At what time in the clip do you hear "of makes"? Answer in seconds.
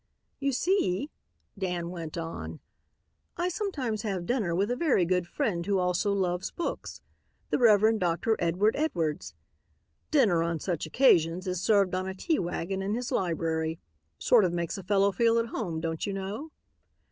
14.43-14.75